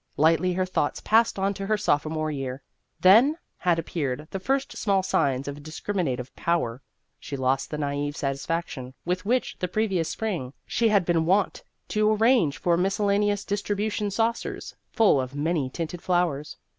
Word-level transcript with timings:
Lightly 0.17 0.53
her 0.53 0.65
thoughts 0.65 0.99
passed 0.99 1.37
on 1.37 1.53
to 1.53 1.67
her 1.67 1.77
sophomore 1.77 2.31
year. 2.31 2.63
Then 3.01 3.37
had 3.59 3.77
appeared 3.77 4.27
the 4.31 4.39
first 4.39 4.75
small 4.75 5.03
signs 5.03 5.47
of 5.47 5.61
dis 5.61 5.79
criminative 5.79 6.33
power. 6.35 6.81
She 7.19 7.37
lost 7.37 7.69
the 7.69 7.77
nai've 7.77 8.17
satisfaction 8.17 8.95
with 9.05 9.25
which 9.27 9.59
the 9.59 9.67
previous 9.67 10.09
spring 10.09 10.53
she 10.65 10.89
had 10.89 11.05
been 11.05 11.27
wont 11.27 11.61
to 11.89 12.11
arrange 12.13 12.57
for 12.57 12.77
miscel 12.77 13.05
laneous 13.09 13.45
distribution 13.45 14.09
saucers 14.09 14.73
full 14.91 15.21
of 15.21 15.35
many 15.35 15.69
tinted 15.69 16.01
flowers. 16.01 16.57